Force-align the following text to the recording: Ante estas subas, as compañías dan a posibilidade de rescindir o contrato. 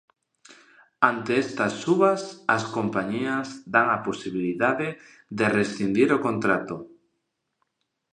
Ante 1.09 1.31
estas 1.45 1.73
subas, 1.83 2.21
as 2.55 2.63
compañías 2.75 3.47
dan 3.73 3.87
a 3.95 3.97
posibilidade 4.07 4.87
de 5.37 5.45
rescindir 5.59 6.09
o 6.17 6.21
contrato. 6.27 6.75